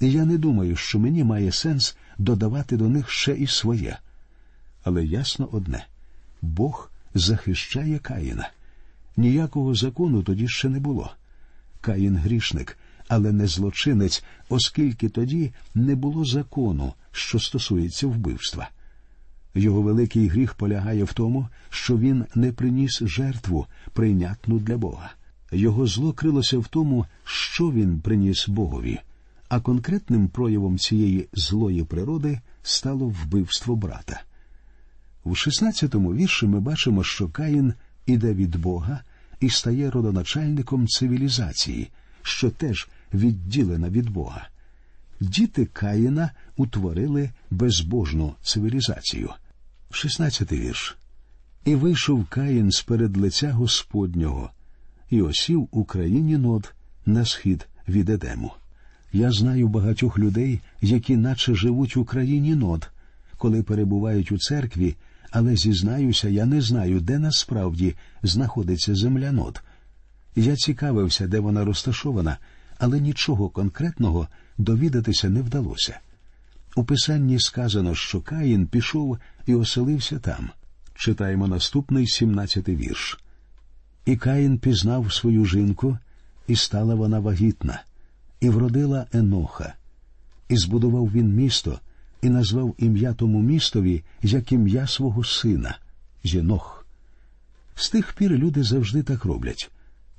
і 0.00 0.12
я 0.12 0.24
не 0.24 0.38
думаю, 0.38 0.76
що 0.76 0.98
мені 0.98 1.24
має 1.24 1.52
сенс 1.52 1.96
додавати 2.18 2.76
до 2.76 2.88
них 2.88 3.10
ще 3.10 3.32
і 3.32 3.46
своє. 3.46 3.98
Але 4.84 5.04
ясно 5.04 5.48
одне 5.52 5.86
Бог 6.42 6.90
захищає 7.14 7.98
Каїна. 7.98 8.50
Ніякого 9.16 9.74
закону 9.74 10.22
тоді 10.22 10.48
ще 10.48 10.68
не 10.68 10.80
було. 10.80 11.10
Каїн 11.80 12.16
грішник, 12.16 12.78
але 13.14 13.32
не 13.32 13.46
злочинець, 13.46 14.24
оскільки 14.48 15.08
тоді 15.08 15.52
не 15.74 15.94
було 15.94 16.24
закону, 16.24 16.92
що 17.12 17.38
стосується 17.38 18.06
вбивства. 18.06 18.68
Його 19.54 19.82
великий 19.82 20.28
гріх 20.28 20.54
полягає 20.54 21.04
в 21.04 21.12
тому, 21.12 21.48
що 21.70 21.98
він 21.98 22.24
не 22.34 22.52
приніс 22.52 23.02
жертву, 23.02 23.66
прийнятну 23.92 24.58
для 24.58 24.76
Бога. 24.76 25.12
Його 25.52 25.86
зло 25.86 26.12
крилося 26.12 26.58
в 26.58 26.68
тому, 26.68 27.06
що 27.24 27.70
він 27.70 28.00
приніс 28.00 28.48
Богові, 28.48 29.00
а 29.48 29.60
конкретним 29.60 30.28
проявом 30.28 30.78
цієї 30.78 31.28
злої 31.32 31.84
природи 31.84 32.40
стало 32.62 33.06
вбивство 33.06 33.76
брата. 33.76 34.22
У 35.24 35.30
16-му 35.30 36.14
вірші 36.14 36.46
ми 36.46 36.60
бачимо, 36.60 37.04
що 37.04 37.28
Каїн 37.28 37.74
іде 38.06 38.34
від 38.34 38.56
Бога 38.56 39.00
і 39.40 39.50
стає 39.50 39.90
родоначальником 39.90 40.88
цивілізації, 40.88 41.90
що 42.22 42.50
теж 42.50 42.88
відділена 43.14 43.90
від 43.90 44.10
Бога. 44.10 44.48
Діти 45.20 45.66
Каїна 45.66 46.30
утворили 46.56 47.30
безбожну 47.50 48.34
цивілізацію. 48.42 49.30
16 49.90 50.52
вірш. 50.52 50.96
І 51.64 51.74
вийшов 51.74 52.26
Каїн 52.26 52.70
з 52.70 52.82
перед 52.82 53.16
лиця 53.16 53.52
Господнього, 53.52 54.50
і 55.10 55.22
осів 55.22 55.68
у 55.70 55.84
країні 55.84 56.36
нод 56.36 56.74
на 57.06 57.24
схід 57.24 57.68
від 57.88 58.08
Едему. 58.08 58.52
Я 59.12 59.32
знаю 59.32 59.68
багатьох 59.68 60.18
людей, 60.18 60.60
які 60.80 61.16
наче 61.16 61.54
живуть 61.54 61.96
у 61.96 62.04
країні 62.04 62.54
нод, 62.54 62.90
коли 63.38 63.62
перебувають 63.62 64.32
у 64.32 64.38
церкві, 64.38 64.96
але 65.30 65.56
зізнаюся, 65.56 66.28
я 66.28 66.46
не 66.46 66.60
знаю, 66.60 67.00
де 67.00 67.18
насправді 67.18 67.94
знаходиться 68.22 68.94
земля 68.94 69.32
нод. 69.32 69.62
Я 70.36 70.56
цікавився, 70.56 71.26
де 71.26 71.40
вона 71.40 71.64
розташована, 71.64 72.38
але 72.78 73.00
нічого 73.00 73.48
конкретного 73.48 74.28
довідатися 74.58 75.28
не 75.28 75.42
вдалося. 75.42 76.00
У 76.76 76.84
писанні 76.84 77.40
сказано, 77.40 77.94
що 77.94 78.20
Каїн 78.20 78.66
пішов 78.66 79.18
і 79.46 79.54
оселився 79.54 80.18
там. 80.18 80.50
Читаємо 80.94 81.48
наступний 81.48 82.06
17-й 82.06 82.76
вірш. 82.76 83.18
І 84.04 84.16
Каїн 84.16 84.58
пізнав 84.58 85.12
свою 85.12 85.44
жінку, 85.44 85.98
і 86.46 86.56
стала 86.56 86.94
вона 86.94 87.20
вагітна, 87.20 87.82
і 88.40 88.48
вродила 88.48 89.06
Еноха, 89.12 89.74
і 90.48 90.56
збудував 90.56 91.12
він 91.12 91.34
місто, 91.34 91.80
і 92.22 92.28
назвав 92.28 92.74
ім'я 92.78 93.14
тому 93.14 93.42
містові 93.42 94.02
як 94.22 94.52
ім'я 94.52 94.86
свого 94.86 95.24
сина 95.24 95.78
Єнох. 96.22 96.86
З 97.74 97.90
тих 97.90 98.12
пір 98.12 98.30
люди 98.30 98.62
завжди 98.62 99.02
так 99.02 99.24
роблять. 99.24 99.70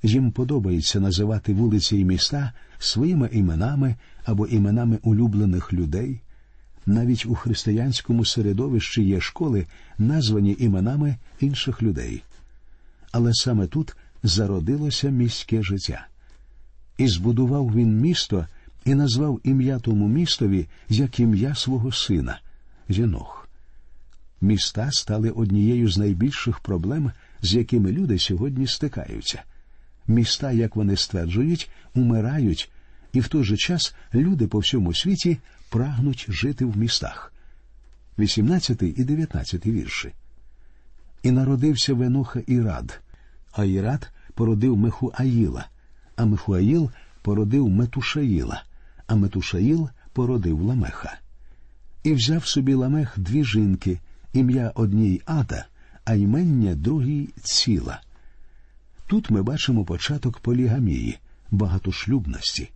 Їм 0.06 0.30
подобається 0.30 1.00
називати 1.00 1.54
вулиці 1.54 1.96
і 1.96 2.04
міста 2.04 2.52
своїми 2.78 3.28
іменами 3.32 3.94
або 4.24 4.46
іменами 4.46 4.98
улюблених 5.02 5.72
людей. 5.72 6.20
Навіть 6.86 7.26
у 7.26 7.34
християнському 7.34 8.24
середовищі 8.24 9.02
є 9.02 9.20
школи, 9.20 9.66
названі 9.98 10.56
іменами 10.58 11.16
інших 11.40 11.82
людей. 11.82 12.22
Але 13.12 13.34
саме 13.34 13.66
тут 13.66 13.96
зародилося 14.22 15.08
міське 15.08 15.62
життя. 15.62 16.06
І 16.98 17.08
збудував 17.08 17.74
він 17.74 18.00
місто 18.00 18.46
і 18.84 18.94
назвав 18.94 19.40
ім'я 19.44 19.78
тому 19.78 20.08
містові 20.08 20.68
як 20.88 21.20
ім'я 21.20 21.54
свого 21.54 21.92
сина 21.92 22.40
Єнох. 22.88 23.48
Міста 24.40 24.90
стали 24.90 25.30
однією 25.30 25.90
з 25.90 25.98
найбільших 25.98 26.60
проблем, 26.60 27.12
з 27.42 27.54
якими 27.54 27.92
люди 27.92 28.18
сьогодні 28.18 28.66
стикаються. 28.66 29.42
Міста, 30.08 30.52
як 30.52 30.76
вони 30.76 30.96
стверджують, 30.96 31.70
умирають, 31.94 32.70
і 33.12 33.20
в 33.20 33.28
той 33.28 33.44
же 33.44 33.56
час 33.56 33.94
люди 34.14 34.46
по 34.46 34.58
всьому 34.58 34.94
світі 34.94 35.38
прагнуть 35.70 36.26
жити 36.28 36.64
в 36.64 36.76
містах. 36.76 37.32
18 38.18 38.82
і 38.82 39.04
19 39.04 39.66
вірші. 39.66 40.12
І 41.22 41.30
народився 41.30 41.94
Венуха 41.94 42.40
Ірад, 42.46 43.00
а 43.52 43.64
Ірад 43.64 44.10
породив 44.34 44.76
Мехуаїла, 44.76 45.68
а 46.16 46.24
Мехуаїл 46.24 46.90
породив 47.22 47.68
Метушаїла, 47.68 48.62
а 49.06 49.14
Метушаїл 49.14 49.88
породив 50.12 50.62
Ламеха. 50.62 51.18
І 52.02 52.12
взяв 52.12 52.46
собі 52.46 52.74
Ламех 52.74 53.14
дві 53.16 53.44
жінки, 53.44 54.00
ім'я 54.32 54.72
одній 54.74 55.22
Ада, 55.24 55.66
а 56.04 56.14
ймення 56.14 56.74
другій 56.74 57.28
ціла. 57.42 58.00
Тут 59.06 59.30
ми 59.30 59.42
бачимо 59.42 59.84
початок 59.84 60.38
полігамії, 60.38 61.18
багатошлюбності. 61.50 62.70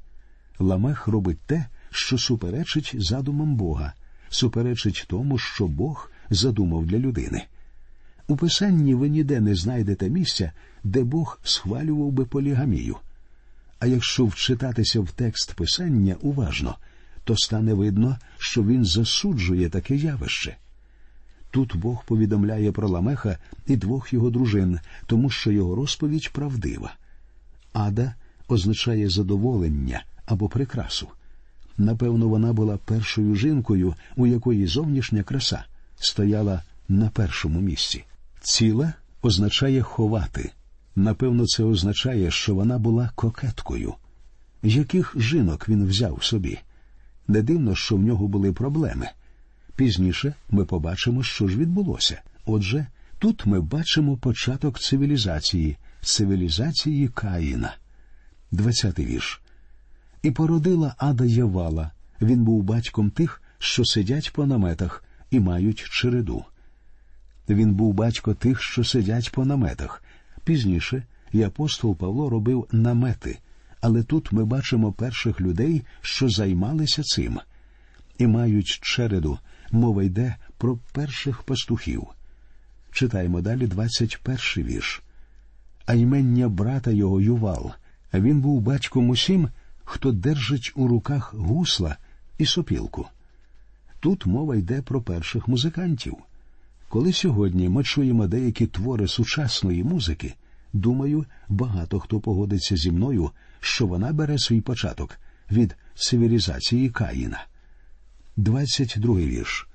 Ламех 0.59 1.07
робить 1.07 1.41
те, 1.47 1.67
що 1.91 2.19
суперечить 2.19 2.95
задумам 2.99 3.57
Бога, 3.57 3.93
суперечить 4.29 5.05
тому, 5.09 5.39
що 5.39 5.67
Бог 5.67 6.11
задумав 6.31 6.87
для 6.87 6.99
людини. 6.99 7.47
У 8.29 8.37
писанні 8.37 8.95
ви 8.95 9.09
ніде 9.09 9.41
не 9.41 9.55
знайдете 9.55 10.11
місця, 10.11 10.53
де 10.85 11.05
Бог 11.05 11.41
схвалював 11.43 12.13
би 12.13 12.25
полігамію. 12.25 12.97
А 13.79 13.87
якщо 13.87 14.25
вчитатися 14.25 15.01
в 15.01 15.11
текст 15.11 15.55
писання 15.55 16.17
уважно, 16.21 16.77
то 17.25 17.37
стане 17.37 17.75
видно, 17.75 18.19
що 18.39 18.63
він 18.63 18.85
засуджує 18.85 19.69
таке 19.69 19.97
явище. 19.97 20.57
Тут 21.51 21.77
Бог 21.77 22.05
повідомляє 22.05 22.73
про 22.73 22.89
Ламеха 22.89 23.39
і 23.67 23.77
двох 23.77 24.13
його 24.13 24.31
дружин, 24.31 24.79
тому 25.07 25.31
що 25.31 25.53
його 25.53 25.75
розповідь 25.75 26.31
правдива. 26.33 26.95
Ада 27.73 28.15
означає 28.49 29.09
задоволення 29.09 30.03
або 30.27 30.49
прикрасу. 30.49 31.09
Напевно, 31.79 32.29
вона 32.29 32.53
була 32.53 32.77
першою 32.77 33.35
жінкою, 33.35 33.95
у 34.17 34.27
якої 34.27 34.67
зовнішня 34.67 35.23
краса 35.23 35.65
стояла 35.97 36.63
на 36.89 37.09
першому 37.09 37.61
місці. 37.61 38.05
Ціла 38.41 38.93
означає 39.23 39.83
ховати. 39.83 40.53
Напевно, 40.97 41.47
це 41.47 41.65
означає, 41.65 42.31
що 42.31 42.55
вона 42.55 42.79
була 42.79 43.11
кокеткою. 43.15 43.95
Яких 44.63 45.15
жінок 45.19 45.69
він 45.69 45.87
взяв 45.87 46.25
собі? 46.25 46.59
Не 47.29 47.43
дивно, 47.43 47.75
що 47.75 47.97
в 47.97 48.03
нього 48.03 48.29
були 48.29 48.53
проблеми. 48.53 49.11
Пізніше 49.77 50.35
ми 50.51 50.65
побачимо, 50.65 51.23
що 51.23 51.49
ж 51.49 51.59
відбулося. 51.59 52.23
Отже, 52.47 52.87
тут 53.19 53.47
ми 53.47 53.61
бачимо 53.61 54.17
початок 54.17 54.81
цивілізації, 54.81 55.77
цивілізації 56.01 57.09
Каїна. 57.09 57.77
Двадцятий 58.53 59.07
вірш. 59.07 59.41
І 60.23 60.31
породила 60.31 60.95
Ада 60.99 61.25
Явала. 61.25 61.91
Він 62.21 62.45
був 62.45 62.63
батьком 62.63 63.11
тих, 63.11 63.43
що 63.59 63.85
сидять 63.85 64.33
по 64.33 64.47
наметах 64.47 65.05
і 65.31 65.41
мають 65.41 65.79
череду. 65.79 66.45
Він 67.49 67.75
був 67.75 67.95
батько 67.95 68.35
тих, 68.35 68.63
що 68.63 68.85
сидять 68.85 69.33
по 69.33 69.45
наметах. 69.45 70.03
Пізніше 70.45 71.03
і 71.33 71.43
апостол 71.43 71.97
Павло 71.97 72.31
робив 72.31 72.69
намети, 72.73 73.39
але 73.81 74.03
тут 74.03 74.33
ми 74.33 74.45
бачимо 74.45 74.93
перших 74.93 75.41
людей, 75.41 75.83
що 76.01 76.29
займалися 76.29 77.03
цим, 77.03 77.41
і 78.19 78.27
мають 78.27 78.79
череду. 78.83 79.39
Мова 79.73 80.03
йде 80.03 80.37
про 80.59 80.79
перших 80.93 81.43
пастухів. 81.43 82.07
Читаємо 82.93 83.41
далі 83.41 83.67
21 83.67 84.37
вірш. 84.57 85.03
А 85.87 85.95
ймення 85.95 86.49
брата 86.49 86.91
його 86.91 87.21
Ювал. 87.21 87.73
Він 88.15 88.41
був 88.41 88.61
батьком 88.61 89.09
усім, 89.09 89.49
хто 89.85 90.13
держить 90.13 90.73
у 90.75 90.89
руках 90.89 91.35
гусла 91.35 91.97
і 92.39 92.47
сопілку. 92.47 93.07
Тут 94.01 94.27
мова 94.27 94.57
йде 94.57 94.83
про 94.83 95.03
перших 95.03 95.49
музикантів. 95.49 96.17
Коли 96.89 97.13
сьогодні 97.13 97.69
ми 97.69 97.85
чуємо 97.85 98.27
деякі 98.27 98.67
твори 98.67 99.09
сучасної 99.09 99.85
музики, 99.85 100.35
думаю, 100.73 101.27
багато 101.49 102.01
хто 102.01 102.21
погодиться 102.21 102.77
зі 102.77 102.91
мною, 102.91 103.31
що 103.61 103.87
вона 103.87 104.13
бере 104.13 104.39
свій 104.39 104.61
початок 104.61 105.19
від 105.51 105.77
цивілізації 105.95 106.91
Каїна. 106.91 107.45
22 108.41 109.15
вірш. 109.15 109.69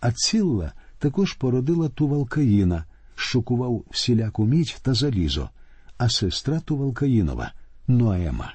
А 0.00 0.12
Цілла 0.12 0.72
також 0.98 1.32
породила 1.32 1.88
Тувалкаїна, 1.88 2.84
що 3.14 3.42
кував 3.42 3.84
всіляку 3.90 4.46
мідь 4.46 4.76
та 4.82 4.94
залізо, 4.94 5.50
а 5.98 6.08
сестра 6.08 6.60
Тувалкаїнова 6.60 7.52
Ноема. 7.88 8.54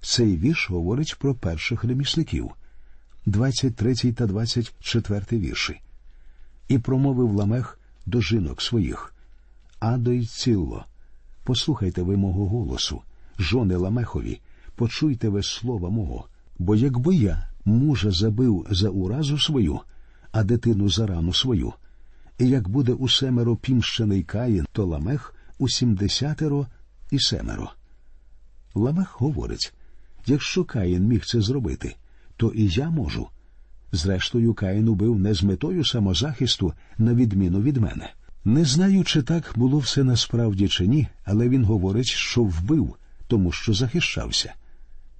Цей 0.00 0.36
вірш 0.36 0.70
говорить 0.70 1.16
про 1.18 1.34
перших 1.34 1.84
ремісників. 1.84 2.50
23 3.26 3.94
та 3.94 4.26
24 4.26 5.24
вірші. 5.32 5.80
І 6.68 6.78
промовив 6.78 7.32
ламех 7.32 7.78
до 8.06 8.20
жінок 8.20 8.62
своїх. 8.62 9.14
Адо 9.78 10.12
й 10.12 10.26
цілло. 10.26 10.84
Послухайте 11.44 12.02
ви 12.02 12.16
мого 12.16 12.48
голосу, 12.48 13.02
жони 13.38 13.76
Ламехові, 13.76 14.40
почуйте 14.74 15.28
ви 15.28 15.42
слова 15.42 15.90
мого, 15.90 16.28
бо 16.58 16.74
якби 16.74 17.16
я 17.16 17.48
мужа 17.68 18.10
забив 18.10 18.66
за 18.70 18.88
уразу 18.88 19.38
свою, 19.38 19.80
а 20.32 20.44
дитину 20.44 20.88
за 20.88 21.06
рану 21.06 21.32
свою, 21.32 21.72
і 22.38 22.48
як 22.48 22.68
буде 22.68 22.92
у 22.92 23.08
семеро 23.08 23.56
пімщений 23.56 24.22
Каїн, 24.22 24.66
то 24.72 24.86
ламех 24.86 25.34
у 25.58 25.68
сімдесятеро 25.68 26.66
і 27.10 27.18
семеро. 27.18 27.70
Ламех 28.74 29.20
говорить 29.20 29.72
якщо 30.28 30.64
Каїн 30.64 31.06
міг 31.06 31.24
це 31.24 31.40
зробити, 31.40 31.96
то 32.36 32.48
і 32.48 32.68
я 32.68 32.90
можу. 32.90 33.28
Зрештою, 33.92 34.54
Каїн 34.54 34.88
убив 34.88 35.18
не 35.18 35.34
з 35.34 35.42
метою 35.42 35.84
самозахисту, 35.84 36.72
на 36.98 37.14
відміну 37.14 37.62
від 37.62 37.76
мене. 37.76 38.10
Не 38.44 38.64
знаю, 38.64 39.04
чи 39.04 39.22
так 39.22 39.52
було 39.56 39.78
все 39.78 40.04
насправді 40.04 40.68
чи 40.68 40.86
ні, 40.86 41.08
але 41.24 41.48
він 41.48 41.64
говорить, 41.64 42.06
що 42.06 42.42
вбив, 42.42 42.94
тому 43.26 43.52
що 43.52 43.72
захищався. 43.72 44.54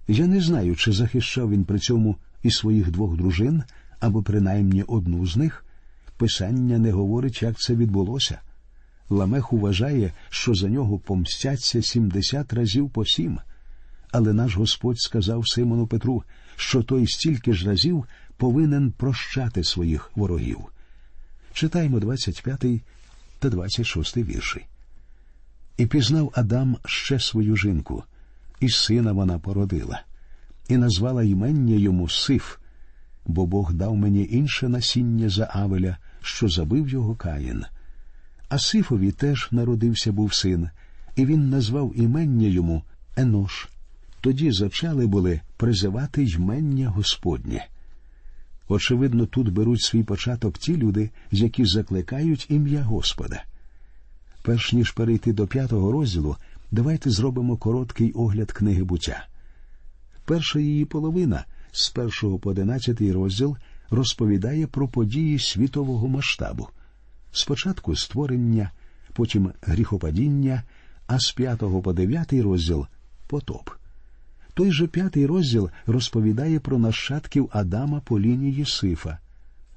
Я 0.08 0.26
не 0.26 0.40
знаю, 0.40 0.76
чи 0.76 0.92
захищав 0.92 1.50
він 1.50 1.64
при 1.64 1.78
цьому 1.78 2.16
і 2.42 2.50
своїх 2.50 2.90
двох 2.90 3.16
дружин, 3.16 3.62
або 4.00 4.22
принаймні 4.22 4.82
одну 4.82 5.26
з 5.26 5.36
них. 5.36 5.64
Писання 6.16 6.78
не 6.78 6.92
говорить, 6.92 7.42
як 7.42 7.58
це 7.58 7.74
відбулося. 7.74 8.40
Ламех 9.10 9.52
вважає, 9.52 10.12
що 10.28 10.54
за 10.54 10.68
нього 10.68 10.98
помстяться 10.98 11.82
сімдесят 11.82 12.52
разів 12.52 12.90
по 12.90 13.04
сім. 13.06 13.38
Але 14.10 14.32
наш 14.32 14.56
Господь 14.56 15.00
сказав 15.00 15.48
Симону 15.48 15.86
Петру, 15.86 16.22
що 16.56 16.82
той 16.82 17.06
стільки 17.06 17.52
ж 17.52 17.66
разів 17.66 18.04
повинен 18.36 18.92
прощати 18.92 19.64
своїх 19.64 20.10
ворогів. 20.16 20.58
Читаємо 21.52 22.00
25 22.00 22.64
та 23.38 23.50
26 23.50 24.16
вірші. 24.16 24.66
І 25.76 25.86
пізнав 25.86 26.32
Адам 26.34 26.76
ще 26.84 27.20
свою 27.20 27.56
жінку, 27.56 28.04
і 28.60 28.68
сина 28.68 29.12
вона 29.12 29.38
породила, 29.38 30.02
і 30.68 30.76
назвала 30.76 31.22
імення 31.22 31.74
йому 31.74 32.08
Сиф, 32.08 32.56
бо 33.26 33.46
Бог 33.46 33.72
дав 33.72 33.96
мені 33.96 34.28
інше 34.30 34.68
насіння 34.68 35.28
за 35.28 35.50
Авеля, 35.52 35.96
що 36.22 36.48
забив 36.48 36.88
його 36.88 37.14
Каїн. 37.14 37.64
А 38.48 38.58
Сифові 38.58 39.12
теж 39.12 39.48
народився 39.50 40.12
був 40.12 40.34
син, 40.34 40.68
і 41.16 41.26
він 41.26 41.50
назвав 41.50 41.92
імення 41.96 42.48
йому 42.48 42.82
Енош. 43.16 43.68
Тоді 44.20 44.52
зачали 44.52 45.06
були 45.06 45.40
призивати 45.56 46.24
ймення 46.24 46.88
Господнє. 46.88 47.66
Очевидно, 48.68 49.26
тут 49.26 49.52
беруть 49.52 49.82
свій 49.82 50.02
початок 50.02 50.58
ті 50.58 50.76
люди, 50.76 51.10
які 51.30 51.64
закликають 51.64 52.46
ім'я 52.50 52.82
Господа. 52.82 53.44
Перш 54.42 54.72
ніж 54.72 54.90
перейти 54.90 55.32
до 55.32 55.46
п'ятого 55.46 55.92
розділу, 55.92 56.36
давайте 56.70 57.10
зробимо 57.10 57.56
короткий 57.56 58.12
огляд 58.12 58.52
книги 58.52 58.84
буття. 58.84 59.26
Перша 60.28 60.58
її 60.58 60.84
половина 60.84 61.44
з 61.72 61.90
першого 61.90 62.38
по 62.38 62.50
одинадцятий 62.50 63.12
розділ 63.12 63.56
розповідає 63.90 64.66
про 64.66 64.88
події 64.88 65.38
світового 65.38 66.08
масштабу. 66.08 66.68
Спочатку 67.32 67.96
створення, 67.96 68.70
потім 69.12 69.52
гріхопадіння, 69.62 70.62
а 71.06 71.18
з 71.18 71.32
п'ятого 71.32 71.82
по 71.82 71.92
дев'ятий 71.92 72.42
розділ 72.42 72.86
потоп. 73.26 73.70
Той 74.54 74.72
же 74.72 74.86
п'ятий 74.86 75.26
розділ 75.26 75.70
розповідає 75.86 76.60
про 76.60 76.78
нащадків 76.78 77.48
Адама 77.52 78.00
по 78.00 78.20
лінії 78.20 78.64
Сифа. 78.66 79.18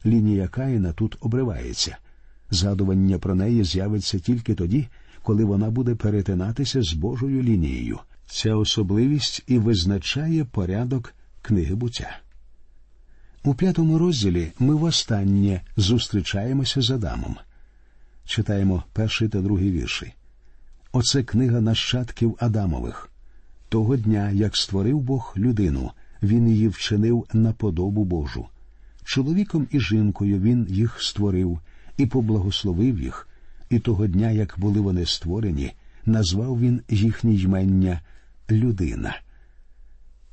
Лінія 0.05 0.47
Каїна 0.47 0.93
тут 0.93 1.17
обривається. 1.19 1.97
Згадування 2.49 3.19
про 3.19 3.35
неї 3.35 3.63
з'явиться 3.63 4.19
тільки 4.19 4.55
тоді, 4.55 4.87
коли 5.23 5.43
вона 5.43 5.69
буде 5.69 5.95
перетинатися 5.95 6.81
з 6.81 6.93
Божою 6.93 7.41
лінією. 7.43 7.99
Ця 8.33 8.55
особливість 8.55 9.43
і 9.47 9.57
визначає 9.57 10.45
порядок 10.45 11.13
книги 11.41 11.75
буття. 11.75 12.19
У 13.43 13.53
п'ятому 13.53 13.97
розділі 13.97 14.51
ми 14.59 14.75
востаннє 14.75 15.61
зустрічаємося 15.77 16.81
з 16.81 16.91
Адамом. 16.91 17.35
Читаємо 18.25 18.83
перший 18.93 19.29
та 19.29 19.41
другий 19.41 19.71
вірші. 19.71 20.13
Оце 20.91 21.23
книга 21.23 21.61
нащадків 21.61 22.37
Адамових. 22.39 23.09
Того 23.69 23.97
дня, 23.97 24.31
як 24.31 24.57
створив 24.57 24.99
Бог 24.99 25.33
людину, 25.37 25.91
він 26.23 26.49
її 26.49 26.67
вчинив 26.67 27.27
на 27.33 27.53
подобу 27.53 28.03
Божу. 28.03 28.47
Чоловіком 29.03 29.67
і 29.71 29.79
жінкою 29.79 30.39
він 30.39 30.67
їх 30.69 31.01
створив 31.01 31.59
і 31.97 32.05
поблагословив 32.05 32.99
їх, 32.99 33.27
і 33.69 33.79
того 33.79 34.07
дня, 34.07 34.31
як 34.31 34.55
були 34.57 34.79
вони 34.79 35.05
створені, 35.05 35.73
назвав 36.05 36.59
він 36.59 36.81
їхнє 36.89 37.33
ймення 37.33 38.01
людина. 38.51 39.19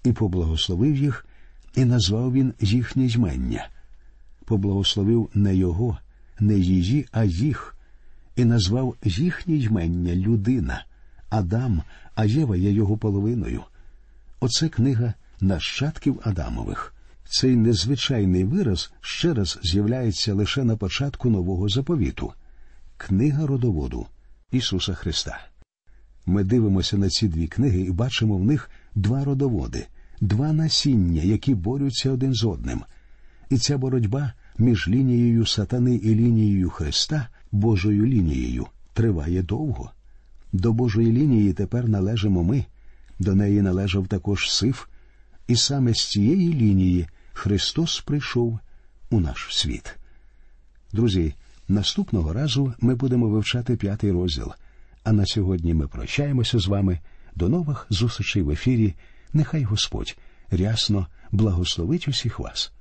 І 0.05 0.13
поблагословив 0.13 0.97
їх, 0.97 1.27
і 1.75 1.85
назвав 1.85 2.33
він 2.33 2.55
їхнє 2.61 3.07
ймення. 3.07 3.69
Поблагословив 4.45 5.31
не 5.35 5.57
його, 5.57 5.99
не 6.41 6.55
її, 6.55 7.07
а 7.13 7.25
їх, 7.25 7.77
і 8.37 8.45
назвав 8.45 8.97
їхнє 9.05 9.57
ймення 9.57 10.15
людина. 10.15 10.85
Адам, 11.31 11.83
а 12.15 12.25
Єва 12.25 12.57
є 12.57 12.73
його 12.73 12.97
половиною. 12.97 13.63
Оце 14.41 14.69
книга 14.69 15.15
нащадків 15.41 16.21
Адамових. 16.25 16.95
Цей 17.31 17.57
незвичайний 17.57 18.45
вираз 18.45 18.93
ще 19.01 19.35
раз 19.35 19.59
з'являється 19.63 20.35
лише 20.35 20.65
на 20.65 20.77
початку 20.77 21.31
нового 21.31 21.69
заповіту 21.69 22.33
книга 22.97 23.47
родоводу 23.47 24.07
Ісуса 24.51 24.95
Христа. 24.95 25.41
Ми 26.29 26.45
дивимося 26.45 26.99
на 26.99 27.09
ці 27.09 27.29
дві 27.29 27.47
книги 27.47 27.81
і 27.81 27.91
бачимо 27.91 28.37
в 28.37 28.45
них 28.45 28.71
два 28.95 29.25
родоводи, 29.25 29.87
два 30.21 30.53
насіння, 30.53 31.23
які 31.23 31.55
борються 31.55 32.11
один 32.11 32.35
з 32.35 32.45
одним. 32.45 32.81
І 33.51 33.59
ця 33.59 33.79
боротьба 33.79 34.33
між 34.59 34.89
лінією 34.89 35.47
сатани 35.47 35.95
і 35.95 36.15
лінією 36.15 36.71
Христа, 36.71 37.29
Божою 37.53 38.07
лінією, 38.07 38.67
триває 38.93 39.43
довго. 39.43 39.93
До 40.53 40.73
Божої 40.73 41.13
лінії 41.13 41.53
тепер 41.53 41.89
належимо 41.89 42.45
ми, 42.45 42.65
до 43.19 43.35
неї 43.35 43.63
належав 43.63 44.07
також 44.07 44.51
Сиф, 44.51 44.87
і 45.47 45.57
саме 45.57 45.95
з 45.95 46.11
цієї 46.11 46.55
лінії 46.55 47.07
Христос 47.33 48.01
прийшов 48.01 48.59
у 49.11 49.21
наш 49.21 49.49
світ. 49.51 49.97
Друзі, 50.93 51.35
наступного 51.69 52.33
разу 52.33 52.75
ми 52.81 52.95
будемо 52.95 53.29
вивчати 53.29 53.77
п'ятий 53.77 54.13
розділ. 54.13 54.53
А 55.05 55.13
на 55.13 55.27
сьогодні 55.27 55.75
ми 55.75 55.89
прощаємося 55.89 56.59
з 56.59 56.67
вами. 56.67 56.99
До 57.35 57.49
нових 57.49 57.87
зустрічей 57.91 58.43
в 58.43 58.51
ефірі. 58.51 58.95
Нехай 59.33 59.63
Господь 59.63 60.17
рясно 60.51 61.07
благословить 61.31 62.09
усіх 62.09 62.39
вас. 62.39 62.73